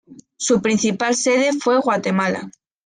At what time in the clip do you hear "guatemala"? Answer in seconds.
1.79-2.49